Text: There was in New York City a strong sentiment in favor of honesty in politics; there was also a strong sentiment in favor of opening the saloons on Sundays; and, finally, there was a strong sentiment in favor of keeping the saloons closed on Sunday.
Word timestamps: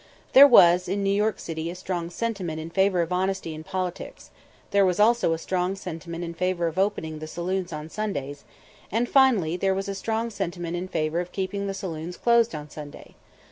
There 0.33 0.47
was 0.47 0.87
in 0.87 1.03
New 1.03 1.13
York 1.13 1.37
City 1.39 1.69
a 1.69 1.75
strong 1.75 2.09
sentiment 2.09 2.59
in 2.59 2.71
favor 2.71 3.03
of 3.03 3.13
honesty 3.13 3.53
in 3.53 3.63
politics; 3.63 4.31
there 4.71 4.83
was 4.83 4.99
also 4.99 5.31
a 5.31 5.37
strong 5.37 5.75
sentiment 5.75 6.23
in 6.23 6.33
favor 6.33 6.65
of 6.65 6.79
opening 6.79 7.19
the 7.19 7.27
saloons 7.27 7.71
on 7.71 7.87
Sundays; 7.87 8.43
and, 8.91 9.07
finally, 9.07 9.57
there 9.57 9.75
was 9.75 9.87
a 9.87 9.93
strong 9.93 10.31
sentiment 10.31 10.75
in 10.75 10.87
favor 10.87 11.19
of 11.19 11.31
keeping 11.31 11.67
the 11.67 11.75
saloons 11.75 12.17
closed 12.17 12.55
on 12.55 12.67
Sunday. 12.71 13.13